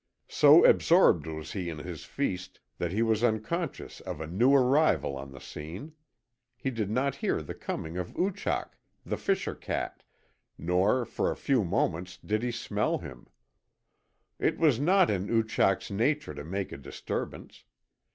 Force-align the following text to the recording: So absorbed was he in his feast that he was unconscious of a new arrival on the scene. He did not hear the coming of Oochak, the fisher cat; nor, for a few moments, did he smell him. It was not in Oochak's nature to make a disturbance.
So 0.33 0.65
absorbed 0.65 1.27
was 1.27 1.51
he 1.51 1.69
in 1.69 1.77
his 1.77 2.05
feast 2.05 2.59
that 2.79 2.91
he 2.91 3.03
was 3.03 3.23
unconscious 3.23 3.99
of 4.01 4.19
a 4.19 4.25
new 4.25 4.51
arrival 4.51 5.15
on 5.15 5.31
the 5.31 5.39
scene. 5.39 5.93
He 6.57 6.71
did 6.71 6.89
not 6.89 7.17
hear 7.17 7.43
the 7.43 7.53
coming 7.53 7.97
of 7.99 8.15
Oochak, 8.17 8.75
the 9.05 9.15
fisher 9.17 9.53
cat; 9.53 10.01
nor, 10.57 11.05
for 11.05 11.29
a 11.29 11.35
few 11.37 11.63
moments, 11.63 12.17
did 12.17 12.41
he 12.41 12.51
smell 12.51 12.97
him. 12.97 13.27
It 14.39 14.57
was 14.57 14.79
not 14.79 15.11
in 15.11 15.29
Oochak's 15.29 15.91
nature 15.91 16.33
to 16.33 16.43
make 16.43 16.71
a 16.71 16.77
disturbance. 16.79 17.63